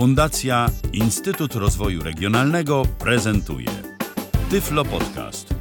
[0.00, 3.66] Fundacja Instytut Rozwoju Regionalnego prezentuje
[4.50, 5.54] Tyflo Podcast.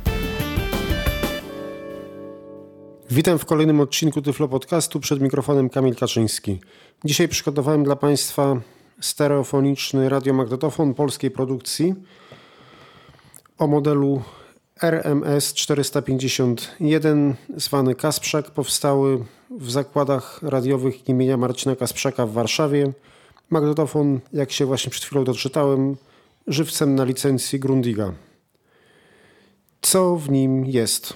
[3.12, 6.60] Witam w kolejnym odcinku Tyflo Podcastu przed mikrofonem Kamil Kaczyński.
[7.06, 8.62] Dzisiaj przygotowałem dla Państwa
[9.02, 11.96] stereofoniczny radiomagnetofon polskiej produkcji
[13.58, 14.22] o modelu
[14.82, 19.26] RMS 451 zwany Kasprzak powstały
[19.58, 22.94] w zakładach radiowych imienia Marcina Kasprzaka w Warszawie.
[23.50, 25.96] Magnetofon, jak się właśnie przed chwilą doczytałem,
[26.48, 28.14] żywcem na licencji Grundiga.
[29.82, 31.14] Co w nim jest?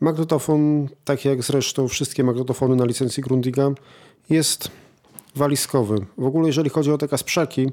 [0.00, 3.70] Magnetofon, tak jak zresztą wszystkie magnetofony na licencji Grundiga,
[4.30, 4.70] jest
[5.36, 6.06] walizkowy.
[6.18, 7.70] W ogóle jeżeli chodzi o te kasprzaki,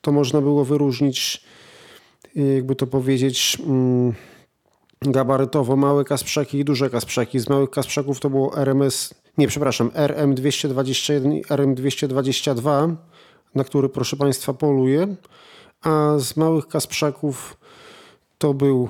[0.00, 1.44] to można było wyróżnić,
[2.34, 4.14] jakby to powiedzieć, mm,
[5.02, 7.38] gabarytowo małe kasprzaki i duże kasprzaki.
[7.38, 12.96] Z małych kasprzaków to było RMS, nie przepraszam, RM221 i RM222,
[13.56, 15.16] na który proszę Państwa poluję,
[15.82, 17.56] a z małych kasprzaków
[18.38, 18.88] to był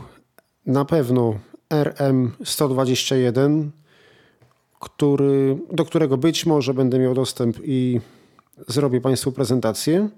[0.66, 1.34] na pewno
[1.70, 3.68] RM121,
[4.80, 8.00] który, do którego być może będę miał dostęp i
[8.68, 10.08] zrobię Państwu prezentację.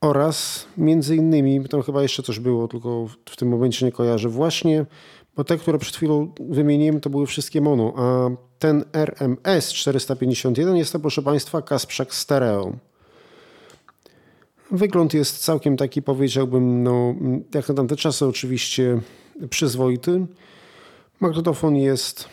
[0.00, 4.86] Oraz między innymi, tam chyba jeszcze coś było, tylko w tym momencie nie kojarzę, właśnie,
[5.36, 10.92] bo te, które przed chwilą wymieniłem, to były wszystkie mono, a ten RMS 451 jest
[10.92, 12.72] to, proszę Państwa, Kasprzak Stereo.
[14.70, 17.14] Wygląd jest całkiem taki, powiedziałbym, no,
[17.54, 19.00] jak na tamte czasy oczywiście
[19.50, 20.26] przyzwoity.
[21.20, 22.28] Magnetofon jest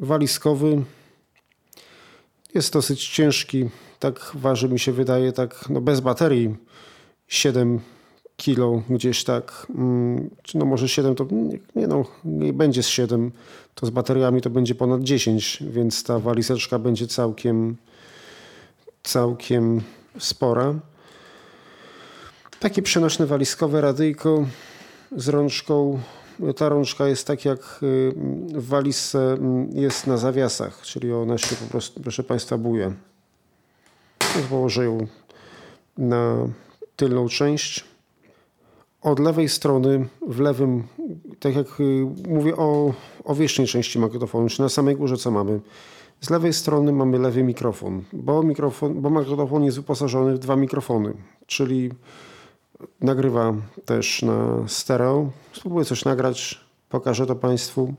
[0.00, 0.82] walizkowy,
[2.54, 3.68] jest dosyć ciężki,
[3.98, 6.56] tak waży mi się wydaje, tak no bez baterii
[7.28, 7.80] 7
[8.36, 11.26] kilo gdzieś tak, mm, czy no może 7 to
[11.76, 13.32] nie, no, nie będzie z 7,
[13.74, 17.76] to z bateriami to będzie ponad 10, więc ta walizeczka będzie całkiem
[19.02, 19.80] całkiem
[20.18, 20.74] spora.
[22.62, 24.44] Takie przenośne walizkowe radyjko
[25.16, 26.00] z rączką.
[26.56, 28.12] Ta rączka jest tak jak y,
[28.54, 32.92] w walizce mm, jest na zawiasach, czyli ona się po prostu, proszę Państwa, buje.
[34.50, 35.06] Położę ją
[35.98, 36.36] na
[36.96, 37.84] tylną część.
[39.02, 40.82] Od lewej strony, w lewym,
[41.40, 42.92] tak jak y, mówię o,
[43.24, 45.60] o wierzchniej części magnetofonu, czy na samej górze co mamy?
[46.20, 51.12] Z lewej strony mamy lewy mikrofon, bo, mikrofon, bo magnetofon jest wyposażony w dwa mikrofony,
[51.46, 51.90] czyli
[53.00, 53.54] nagrywa
[53.84, 55.30] też na stereo.
[55.52, 57.94] Spróbuję coś nagrać, pokażę to Państwu.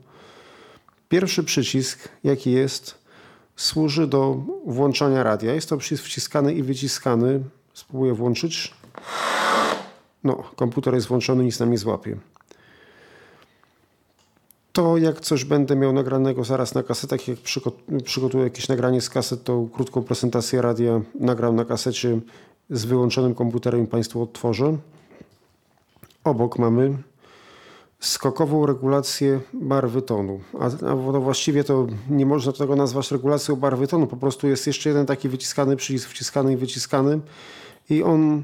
[1.08, 2.98] Pierwszy przycisk, jaki jest,
[3.56, 4.36] służy do
[4.66, 5.54] włączania radia.
[5.54, 7.40] Jest to przycisk wciskany i wyciskany.
[7.74, 8.74] Spróbuję włączyć.
[10.24, 12.16] No, komputer jest włączony, nic nam nie złapie.
[14.72, 17.38] To jak coś będę miał nagranego zaraz na kasetach, jak
[18.04, 22.20] przygotuję jakieś nagranie z kaset, to krótką prezentację radia nagram na kasecie
[22.70, 24.78] z wyłączonym komputerem Państwu odtworzę.
[26.24, 26.98] Obok mamy
[28.00, 30.40] skokową regulację barwy tonu.
[30.60, 34.88] A, a właściwie to nie można tego nazwać regulacją barwy tonu, po prostu jest jeszcze
[34.88, 37.20] jeden taki wyciskany przycisk, wciskany i wyciskany
[37.90, 38.42] i on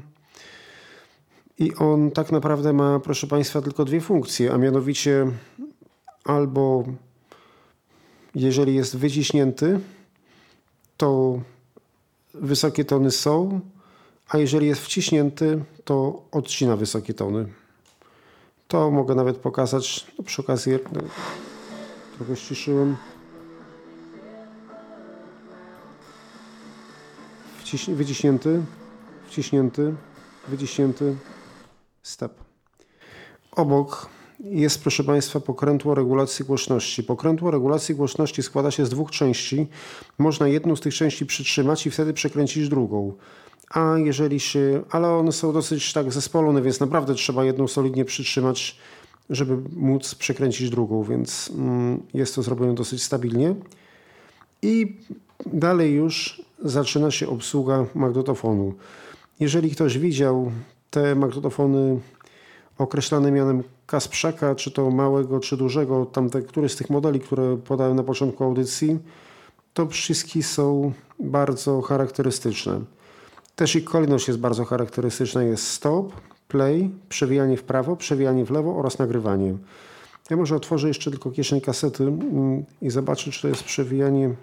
[1.59, 5.27] i on tak naprawdę ma, proszę Państwa, tylko dwie funkcje, a mianowicie
[6.23, 6.83] albo
[8.35, 9.79] jeżeli jest wyciśnięty,
[10.97, 11.39] to
[12.33, 13.59] wysokie tony są,
[14.31, 17.47] a jeżeli jest wciśnięty, to odcina wysokie tony.
[18.67, 20.73] To mogę nawet pokazać no, przy okazji.
[22.17, 22.95] Trochę ściszyłem.
[27.59, 28.61] Wciś, wyciśnięty,
[29.27, 29.93] wciśnięty,
[30.47, 31.15] wyciśnięty,
[32.03, 32.33] step.
[33.51, 34.09] Obok
[34.39, 37.03] jest, proszę Państwa, pokrętło regulacji głośności.
[37.03, 39.67] Pokrętło regulacji głośności składa się z dwóch części.
[40.17, 43.13] Można jedną z tych części przytrzymać i wtedy przekręcić drugą.
[43.73, 48.77] A jeżeli się, ale one są dosyć tak zespolone, więc naprawdę trzeba jedną solidnie przytrzymać,
[49.29, 53.55] żeby móc przekręcić drugą, więc mm, jest to zrobione dosyć stabilnie.
[54.61, 54.97] I
[55.45, 58.73] dalej już zaczyna się obsługa magnetofonu.
[59.39, 60.51] Jeżeli ktoś widział
[60.89, 61.99] te magnetofony
[62.77, 67.95] określane mianem Kasprzaka, czy to małego, czy dużego, tamte, który z tych modeli, które podałem
[67.95, 68.99] na początku audycji,
[69.73, 72.81] to wszystkie są bardzo charakterystyczne.
[73.55, 75.43] Też ich kolejność jest bardzo charakterystyczna.
[75.43, 76.13] Jest stop,
[76.47, 79.57] play, przewijanie w prawo, przewijanie w lewo oraz nagrywanie.
[80.29, 84.35] Ja może otworzę jeszcze tylko kieszeń kasety mm, i zobaczę, czy to jest przewijanie.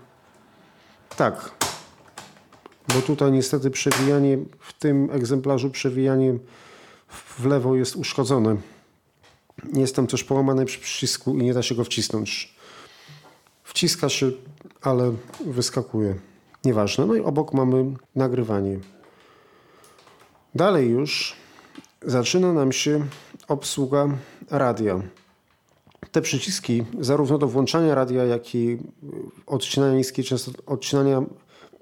[1.17, 1.51] Tak.
[2.89, 6.39] Bo tutaj niestety przewijanie, w tym egzemplarzu przewijanie
[7.09, 8.57] w lewo jest uszkodzone.
[9.73, 12.55] Jest tam coś połamane przy przycisku i nie da się go wcisnąć.
[13.65, 14.31] Wciska się,
[14.83, 15.15] ale
[15.47, 16.15] wyskakuje.
[16.65, 17.07] Nieważne.
[17.07, 17.85] No i obok mamy
[18.15, 18.79] nagrywanie.
[20.59, 21.37] Dalej już
[22.03, 23.07] zaczyna nam się
[23.49, 24.09] obsługa
[24.51, 25.01] radia.
[26.13, 28.79] Te przyciski, zarówno do włączania radia, jak i
[29.47, 31.23] odcinania niskiej częstoty, odcinania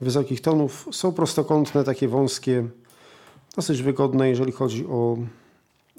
[0.01, 2.69] wysokich tonów, są prostokątne, takie wąskie,
[3.57, 5.17] dosyć wygodne, jeżeli chodzi o,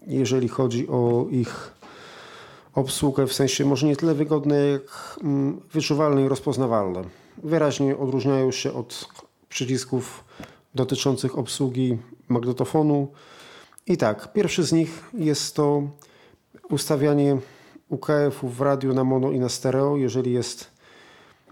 [0.08, 1.72] jeżeli chodzi o ich
[2.74, 7.04] obsługę, w sensie może nie tyle wygodne, jak mm, wyczuwalne i rozpoznawalne.
[7.44, 9.10] Wyraźnie odróżniają się od
[9.50, 10.27] przycisków
[10.78, 11.98] dotyczących obsługi
[12.28, 13.08] magnetofonu.
[13.88, 15.84] I tak, pierwszy z nich jest to
[16.70, 17.38] ustawianie
[17.90, 19.98] UKF-ów w radiu na mono i na stereo.
[19.98, 20.72] Jeżeli jest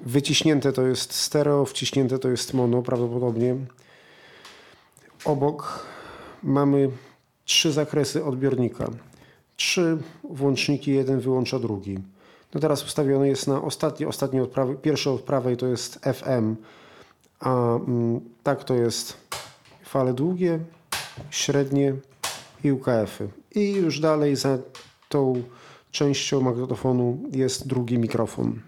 [0.01, 3.56] wyciśnięte, to jest stereo, wciśnięte to jest mono prawdopodobnie.
[5.25, 5.86] Obok
[6.44, 6.89] mamy
[7.45, 8.92] trzy zakresy odbiornika.
[9.56, 12.00] Trzy włączniki, jeden wyłącza drugi.
[12.54, 16.56] No teraz ustawiony jest na ostatni, ostatni od prawej, pierwszy od prawej to jest FM,
[17.46, 19.18] a mm, tak to jest
[19.84, 20.60] fale długie,
[21.30, 21.96] średnie
[22.64, 23.30] i UKF-y.
[23.56, 24.58] I już dalej za
[25.10, 25.44] tą
[25.92, 28.60] częścią magnetofonu jest drugi mikrofon.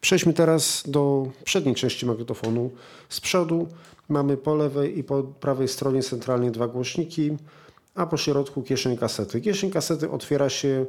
[0.00, 2.70] Przejdźmy teraz do przedniej części magnetofonu.
[3.08, 3.68] Z przodu
[4.08, 7.36] mamy po lewej i po prawej stronie centralnie dwa głośniki,
[7.94, 9.40] a po środku kieszeń kasety.
[9.40, 10.86] Kieszeń kasety otwiera się,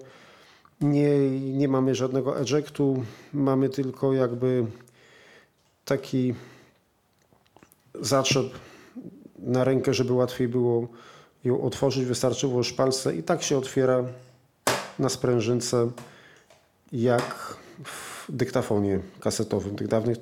[0.81, 4.65] nie, nie mamy żadnego ejectu, mamy tylko jakby
[5.85, 6.33] taki
[8.01, 8.45] zaczep
[9.39, 10.87] na rękę, żeby łatwiej było
[11.43, 12.05] ją otworzyć.
[12.05, 14.03] Wystarczyło szpalce i tak się otwiera
[14.99, 15.91] na sprężynce
[16.91, 20.17] jak w dyktafonie kasetowym, tych dawnych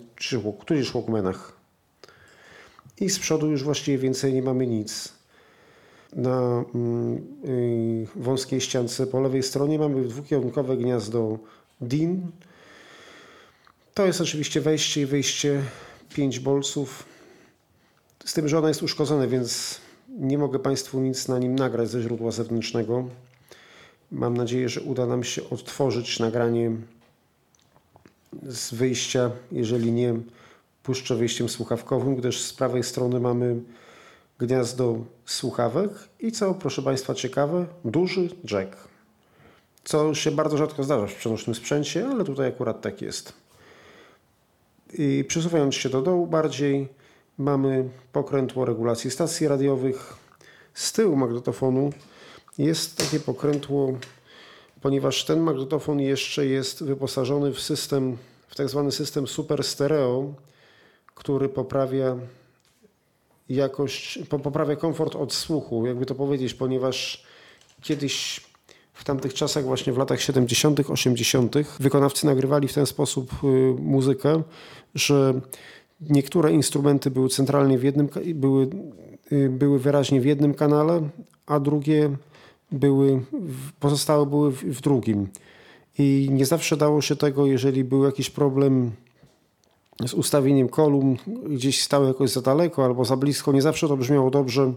[0.66, 1.58] tudzież Walkmanach.
[3.00, 5.14] I z przodu już właściwie więcej nie mamy nic.
[6.14, 6.64] Na
[7.44, 11.38] yy, wąskiej ściance po lewej stronie mamy dwukierunkowe gniazdo
[11.82, 12.32] DIN.
[13.94, 15.62] To jest oczywiście wejście i wyjście
[16.14, 17.17] 5 bolców.
[18.28, 22.02] Z tym, że ona jest uszkodzona, więc nie mogę Państwu nic na nim nagrać ze
[22.02, 23.08] źródła zewnętrznego.
[24.12, 26.72] Mam nadzieję, że uda nam się odtworzyć nagranie
[28.44, 30.14] z wyjścia, jeżeli nie
[30.84, 33.56] puszczę wyjściem słuchawkowym, gdyż z prawej strony mamy
[34.40, 38.88] gniazdo słuchawek i co, proszę Państwa, ciekawe, duży jack.
[39.84, 43.34] Co się bardzo rzadko zdarza w przenośnym sprzęcie, ale tutaj akurat tak jest.
[44.94, 46.98] I przesuwając się do dołu bardziej,
[47.38, 50.14] mamy pokrętło regulacji stacji radiowych.
[50.74, 51.90] Z tyłu magnetofonu
[52.58, 53.94] jest takie pokrętło,
[54.82, 58.18] ponieważ ten magnetofon jeszcze jest wyposażony w system,
[58.48, 60.34] w tak zwany system super stereo,
[61.16, 62.18] który poprawia
[63.50, 67.24] jakość, poprawia komfort odsłuchu, jakby to powiedzieć, ponieważ
[67.82, 68.42] kiedyś
[68.94, 73.48] w tamtych czasach, właśnie w latach 70., 80., wykonawcy nagrywali w ten sposób y,
[73.80, 74.44] muzykę,
[74.96, 75.42] że
[76.02, 78.68] niektóre instrumenty były centralnie w jednym, były,
[79.32, 81.10] y, były wyraźnie w jednym kanale,
[81.46, 82.10] a drugie
[82.72, 83.22] były,
[83.80, 85.28] pozostałe były w, w drugim.
[86.00, 88.92] I nie zawsze dało się tego, jeżeli był jakiś problem
[90.06, 91.18] z ustawieniem kolumn,
[91.50, 94.74] gdzieś stały jakoś za daleko albo za blisko, nie zawsze to brzmiało dobrze.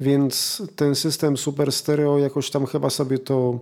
[0.00, 3.58] Więc ten system super stereo jakoś tam chyba sobie to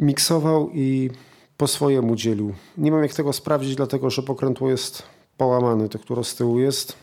[0.00, 1.10] miksował i
[1.56, 2.54] po swojemu dzielił.
[2.78, 5.02] Nie mam jak tego sprawdzić, dlatego że pokrętło jest
[5.36, 6.96] połamane, to które z tyłu jest.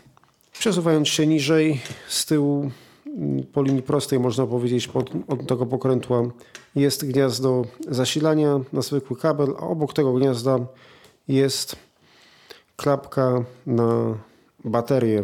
[0.52, 2.72] Przesuwając się niżej, z tyłu
[3.54, 6.24] po linii prostej można powiedzieć od, od tego pokrętła
[6.76, 10.60] jest gniazdo zasilania na zwykły kabel, a obok tego gniazda
[11.28, 11.76] jest
[12.76, 14.18] klapka na
[14.66, 15.24] baterię.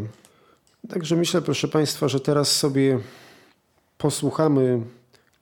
[0.89, 2.99] Także myślę, proszę Państwa, że teraz sobie
[3.97, 4.81] posłuchamy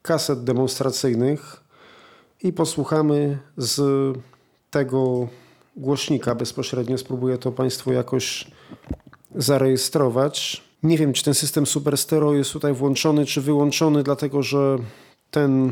[0.02, 1.65] kaset demonstracyjnych
[2.46, 3.82] i posłuchamy z
[4.72, 5.28] tego
[5.78, 6.98] głośnika bezpośrednio.
[6.98, 8.48] Spróbuję to Państwu jakoś
[9.36, 10.64] zarejestrować.
[10.84, 14.78] Nie wiem, czy ten system Super Stereo jest tutaj włączony, czy wyłączony, dlatego że
[15.32, 15.72] ten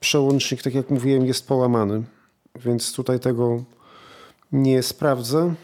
[0.00, 2.02] przełącznik, tak jak mówiłem, jest połamany.
[2.56, 3.64] Więc tutaj tego
[4.52, 5.54] nie sprawdzę.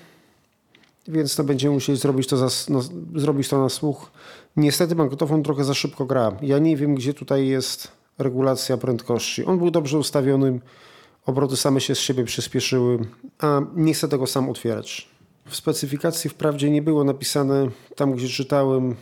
[1.09, 2.81] Więc to będziemy musieli zrobić to, za, no,
[3.15, 4.11] zrobić to na słuch.
[4.57, 6.33] Niestety magnetofon trochę za szybko gra.
[6.43, 9.45] Ja nie wiem, gdzie tutaj jest regulacja prędkości.
[9.45, 10.61] On był dobrze ustawiony,
[11.27, 12.99] obroty same się z siebie przyspieszyły,
[13.39, 15.09] a nie chcę tego sam otwierać.
[15.47, 18.95] W specyfikacji wprawdzie nie było napisane tam, gdzie czytałem,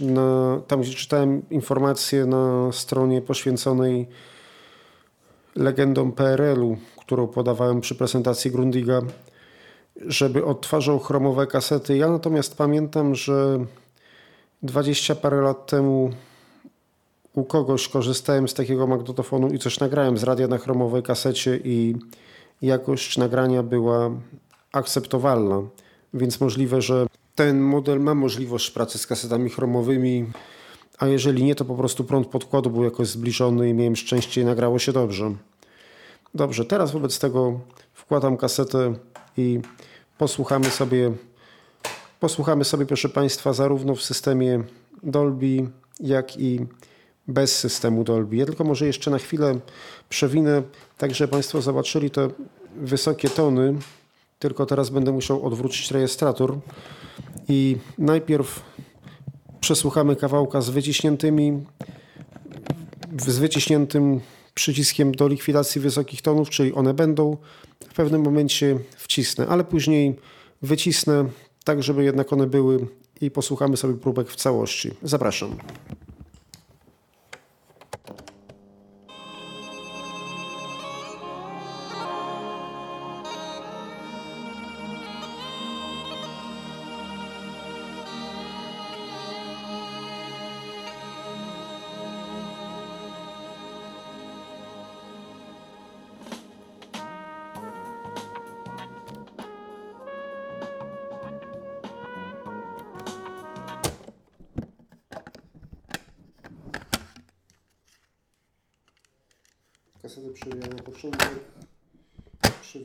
[0.00, 4.06] na, tam, gdzie czytałem informacje na stronie poświęconej
[5.56, 9.02] legendom PRL-u, którą podawałem przy prezentacji Grundiga,
[9.96, 11.96] żeby odtwarzał chromowe kasety.
[11.96, 13.64] Ja natomiast pamiętam, że
[14.62, 16.10] 20 parę lat temu
[17.34, 21.96] u kogoś korzystałem z takiego magnetofonu i coś nagrałem z radia na chromowej kasecie i
[22.62, 24.10] jakość nagrania była
[24.72, 25.62] akceptowalna,
[26.14, 30.26] więc możliwe, że ten model ma możliwość pracy z kasetami chromowymi,
[30.98, 34.44] a jeżeli nie, to po prostu prąd podkładu był jakoś zbliżony i miałem szczęście i
[34.44, 35.32] nagrało się dobrze.
[36.34, 37.60] Dobrze, teraz wobec tego
[37.94, 38.94] wkładam kasetę
[39.36, 39.60] i
[40.18, 41.12] posłuchamy sobie,
[42.20, 44.64] posłuchamy sobie, proszę Państwa, zarówno w systemie
[45.02, 45.70] Dolby,
[46.00, 46.66] jak i
[47.28, 48.36] bez systemu Dolby.
[48.36, 49.58] Ja tylko może jeszcze na chwilę
[50.08, 50.62] przewinę,
[50.98, 52.28] tak żeby Państwo zobaczyli te
[52.76, 53.74] wysokie tony,
[54.38, 56.58] tylko teraz będę musiał odwrócić rejestrator
[57.48, 58.62] i najpierw
[59.60, 61.64] przesłuchamy kawałka z wyciśniętymi,
[63.18, 64.20] z wyciśniętym
[64.54, 67.36] przyciskiem do likwidacji wysokich tonów, czyli one będą
[67.88, 70.16] w pewnym momencie wcisnę, ale później
[70.62, 71.24] wycisnę
[71.64, 72.86] tak, żeby jednak one były
[73.20, 74.90] i posłuchamy sobie próbek w całości.
[75.02, 75.56] Zapraszam.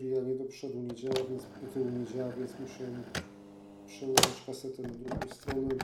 [0.08, 2.84] Przewijanie do przodu nie działa, więc do tyłu nie działa, więc muszę
[3.88, 5.76] przełożyć kasetę na drugą stronę.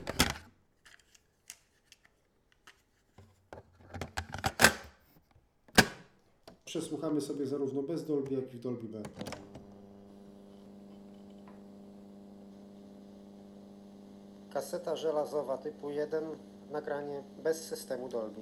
[6.66, 9.04] Przesłuchamy sobie zarówno bez Dolby, jak i w Dolby B.
[14.54, 16.24] Kaseta żelazowa typu 1,
[16.72, 18.42] nagranie bez systemu Dolby.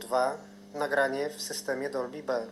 [0.00, 0.38] 2,
[0.74, 2.46] nagranie w systemie Dolby B.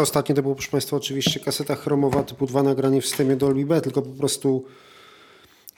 [0.00, 3.80] Ostatnie to było, proszę Państwa, oczywiście kaseta chromowa typu 2 nagranie w systemie Dolby B,
[3.80, 4.64] tylko po prostu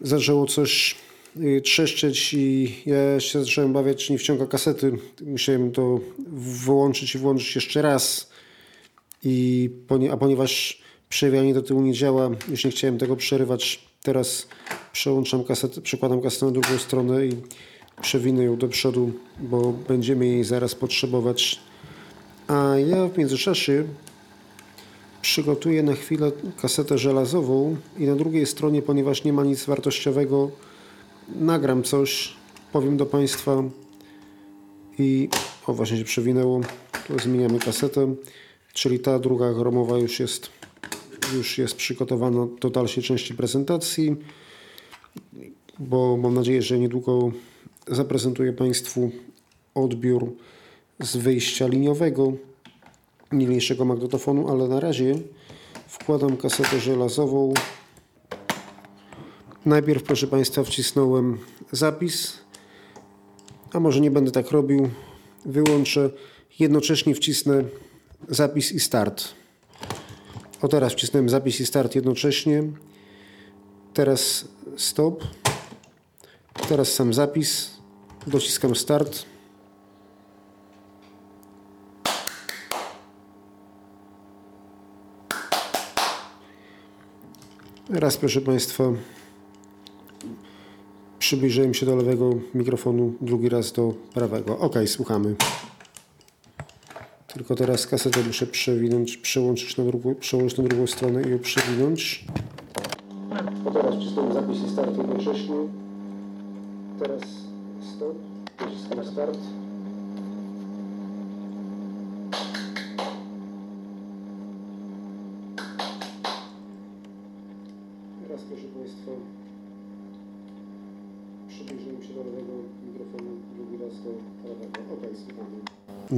[0.00, 0.96] zaczęło coś
[1.36, 4.92] y, trzeszczeć i ja się zacząłem bawiać, czy nie wciąga kasety.
[5.26, 6.00] Musiałem to
[6.64, 8.30] wyłączyć i włączyć jeszcze raz.
[9.24, 9.70] I
[10.12, 14.48] a ponieważ przewijanie do tyłu nie działa, już nie chciałem tego przerywać, teraz
[14.92, 17.36] przełączam kasetę, przekładam kasetę na drugą stronę i
[18.02, 21.60] przewinę ją do przodu, bo będziemy jej zaraz potrzebować
[22.52, 23.84] a ja w międzyczasie
[25.22, 26.32] przygotuję na chwilę
[26.62, 30.50] kasetę żelazową i na drugiej stronie, ponieważ nie ma nic wartościowego,
[31.28, 32.34] nagram coś,
[32.72, 33.62] powiem do Państwa
[34.98, 35.28] i
[35.66, 36.60] o właśnie się przewinęło,
[37.08, 38.14] to zmieniamy kasetę,
[38.72, 40.50] czyli ta druga chromowa już jest,
[41.34, 44.16] już jest przygotowana do dalszej części prezentacji,
[45.78, 47.32] bo mam nadzieję, że niedługo
[47.88, 49.10] zaprezentuję Państwu
[49.74, 50.32] odbiór
[51.00, 52.32] z wyjścia liniowego
[53.32, 55.18] niniejszego magnetofonu, ale na razie
[55.86, 57.54] wkładam kasetę żelazową.
[59.66, 61.38] Najpierw, proszę Państwa, wcisnąłem
[61.72, 62.38] zapis,
[63.72, 64.90] a może nie będę tak robił.
[65.44, 66.10] Wyłączę,
[66.58, 67.64] jednocześnie wcisnę
[68.28, 69.24] zapis i start.
[70.62, 72.62] O teraz wcisnąłem zapis i start jednocześnie.
[73.94, 75.24] Teraz stop.
[76.68, 77.70] Teraz sam zapis.
[78.26, 79.31] Dociskam start.
[87.94, 88.84] Raz, proszę Państwa,
[91.18, 94.58] przybliżyłem się do lewego mikrofonu, drugi raz do prawego.
[94.58, 95.34] Ok, słuchamy.
[97.34, 102.24] tylko teraz kasetę muszę przewinąć, przełączyć na drugą, przełączyć na drugą stronę i ją przewinąć.
[103.64, 105.56] Bo teraz wcisnąłem zapis i start jednocześnie.
[106.98, 107.22] Teraz
[107.96, 108.16] stop,
[108.60, 109.38] naciskam start.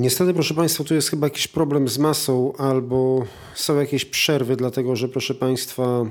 [0.04, 4.96] Niestety, proszę Państwa, tu jest chyba jakiś problem z masą albo są jakieś przerwy, dlatego
[4.96, 6.04] że, proszę Państwa,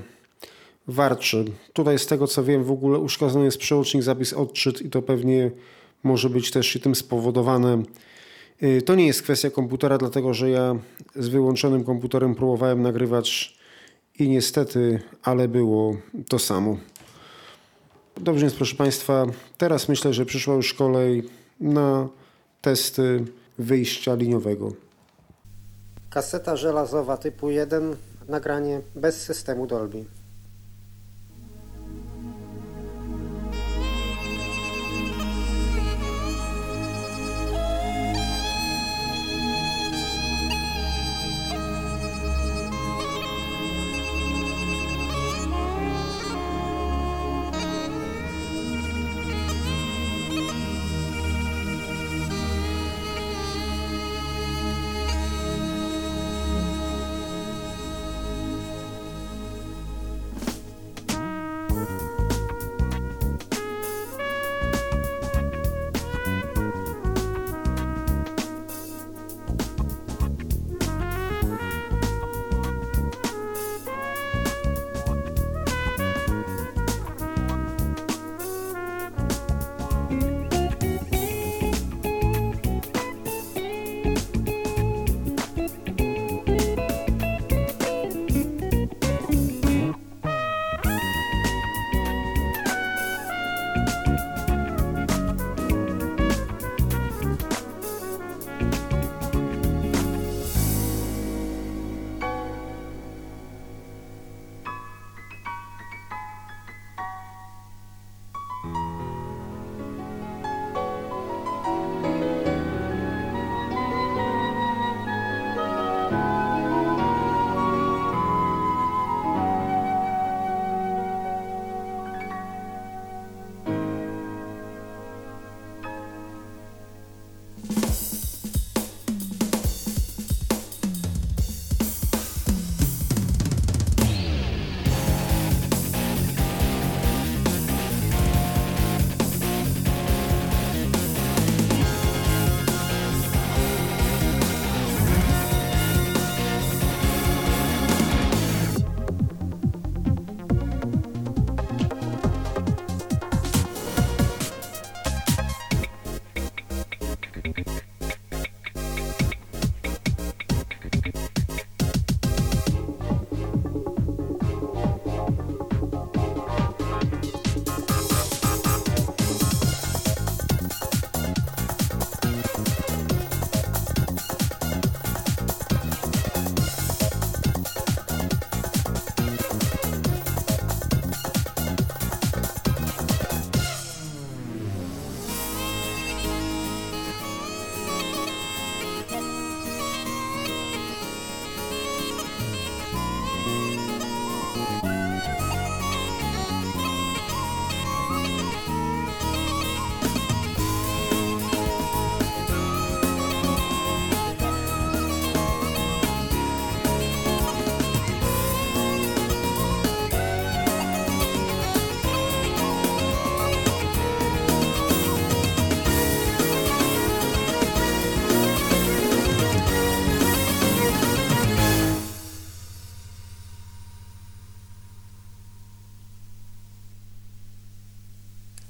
[0.87, 1.45] warczy.
[1.73, 5.51] Tutaj z tego co wiem w ogóle uszkodzony jest przełącznik zapis odczyt i to pewnie
[6.03, 7.83] może być też i tym spowodowane.
[8.63, 10.75] Y, To nie jest kwestia komputera, dlatego że ja
[11.15, 13.57] z wyłączonym komputerem próbowałem nagrywać
[14.19, 15.97] i niestety, ale było
[16.29, 16.77] to samo.
[18.17, 19.25] Dobrze więc proszę Państwa,
[19.57, 21.23] teraz myślę, że przyszła już kolej
[21.59, 22.09] na
[22.61, 23.25] testy
[23.57, 24.71] wyjścia liniowego.
[26.09, 27.95] Kaseta żelazowa typu 1,
[28.27, 30.05] nagranie bez systemu Dolby.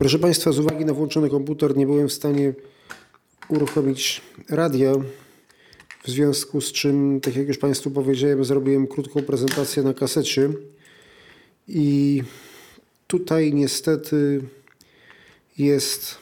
[0.00, 2.52] Proszę Państwa, z uwagi na włączony komputer nie byłem w stanie
[3.48, 4.94] uruchomić radia,
[6.04, 10.48] w związku z czym, tak jak już Państwu powiedziałem, zrobiłem krótką prezentację na kasecie
[11.68, 12.22] i
[13.06, 14.40] tutaj niestety
[15.58, 16.18] jest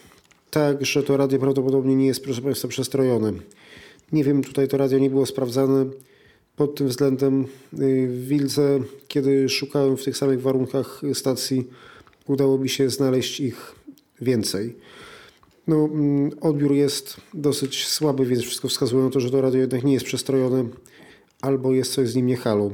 [0.51, 3.33] tak, że to radio prawdopodobnie nie jest, proszę Państwa, przestrojone.
[4.11, 5.85] Nie wiem, tutaj to radio nie było sprawdzane
[6.55, 7.45] pod tym względem.
[7.79, 11.67] y, W Wilce, kiedy szukałem w tych samych warunkach stacji,
[12.29, 13.75] udało mi się znaleźć ich
[14.21, 14.75] więcej.
[15.67, 19.83] No, mm, odbiór jest dosyć słaby, więc wszystko wskazuje na to, że to radio jednak
[19.83, 20.65] nie jest przestrojone
[21.41, 22.73] albo jest coś z nim nie.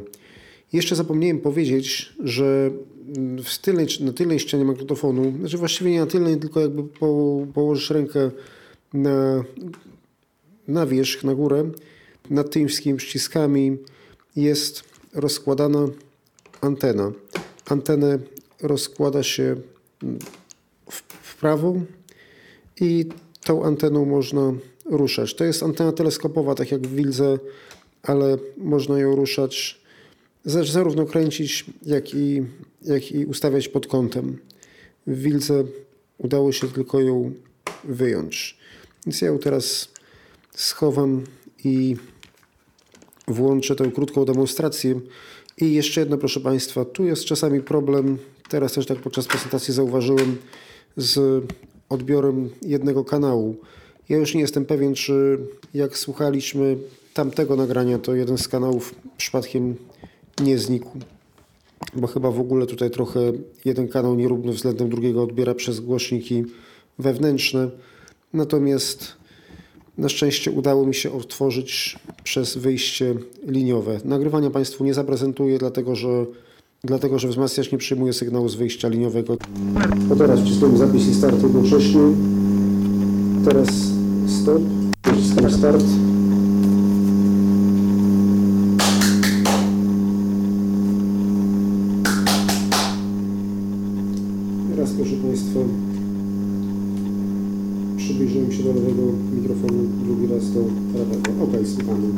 [0.73, 2.71] Jeszcze zapomniałem powiedzieć, że
[3.17, 7.39] mm, w tylnej, na tylnej ścianie magnetofonu, znaczy właściwie nie na tylnej, tylko jakby po,
[7.53, 8.31] położysz rękę
[8.93, 9.43] na,
[10.67, 11.71] na wierzch, na górę,
[12.29, 13.77] nad tymi wszystkimi przyciskami
[14.35, 14.83] jest
[15.13, 15.87] rozkładana
[16.61, 17.11] antena.
[17.65, 18.19] Antenę
[18.67, 19.55] rozkłada się
[20.91, 21.75] w, w prawo
[22.81, 23.05] i
[23.43, 24.53] tą anteną można
[24.85, 25.33] ruszać.
[25.33, 27.39] To jest antena teleskopowa, tak jak w Wildze,
[28.03, 29.81] ale można ją ruszać,
[30.45, 32.43] zarówno kręcić, jak i,
[32.81, 34.37] jak i ustawiać pod kątem.
[35.07, 35.63] W Wildze
[36.17, 37.33] udało się tylko ją
[37.83, 38.57] wyjąć.
[39.05, 39.89] Więc ja ją teraz
[40.55, 41.23] schowam
[41.63, 41.95] i
[43.27, 44.99] włączę tę krótką demonstrację.
[45.61, 48.17] I jeszcze jedno, proszę Państwa, tu jest czasami problem,
[48.49, 50.37] teraz też tak podczas prezentacji zauważyłem,
[50.97, 51.43] z
[51.89, 53.55] odbiorem jednego kanału.
[54.09, 55.37] Ja już nie jestem pewien, czy
[55.73, 56.77] jak słuchaliśmy
[57.13, 59.75] tamtego nagrania, to jeden z kanałów przypadkiem
[60.41, 60.89] nie znikł,
[61.93, 63.19] bo chyba w ogóle tutaj trochę
[63.65, 66.43] jeden kanał nierówny względem drugiego odbiera przez głośniki
[66.99, 67.69] wewnętrzne.
[68.33, 69.13] Natomiast
[69.97, 73.15] na szczęście udało mi się otworzyć przez wyjście
[73.47, 73.99] liniowe.
[74.05, 76.25] Nagrywania Państwu nie zaprezentuję, dlatego że,
[76.83, 79.37] dlatego, że wzmacniacz nie przyjmuje sygnału z wyjścia liniowego.
[80.11, 82.01] A teraz wcisnąłem zapis i start jednocześnie.
[83.45, 83.69] Teraz
[84.41, 84.61] stop.
[85.13, 85.85] Wciskam start.
[101.67, 102.13] Słuchamy.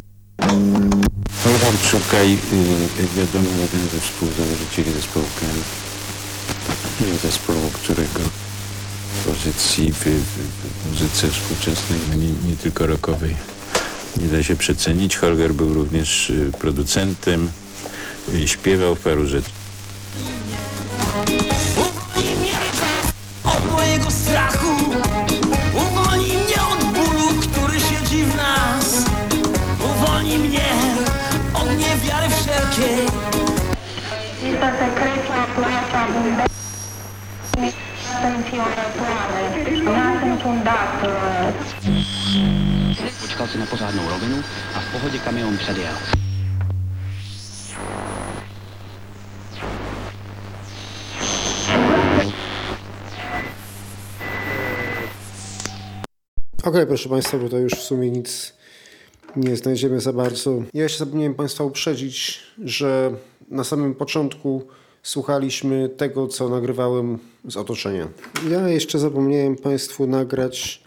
[1.46, 2.38] Robert Szukaj, y,
[3.02, 5.62] jak wiadomo, jeden ze współzałożycieli zespołu KM.
[7.22, 8.20] Zespołu, którego
[9.26, 13.36] pozycji w, w, muzyce współczesnej, no nie, nie tylko rockowej,
[14.22, 15.18] nie da się przecenić.
[15.18, 17.50] Holger był również y, producentem,
[18.34, 19.57] y, śpiewał w paru rzeczy.
[43.22, 44.38] Počkal si na pořádnou rovinu
[44.76, 45.94] a v pohodě kamion předjel.
[56.64, 58.54] Ok, proszę Państwa, tutaj już w sumie nic
[59.36, 60.52] nie znajdziemy za bardzo.
[60.74, 63.12] Ja jeszcze zapomniałem Państwa uprzedzić, że
[63.50, 64.68] na samym początku
[65.08, 68.08] słuchaliśmy tego, co nagrywałem z otoczenia.
[68.50, 70.84] Ja jeszcze zapomniałem Państwu nagrać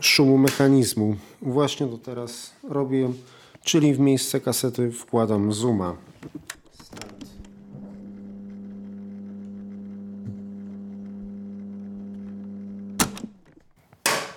[0.00, 1.16] szumu mechanizmu.
[1.42, 3.10] Właśnie to teraz robię,
[3.64, 5.96] czyli w miejsce kasety wkładam zooma.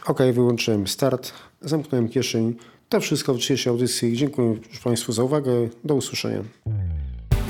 [0.06, 2.56] Ok, wyłączyłem start, zamknąłem kieszeń.
[2.90, 4.18] To wszystko w dzisiejszej audycji.
[4.18, 5.52] Dziękuję Państwu za uwagę.
[5.84, 6.44] Do usłyszenia.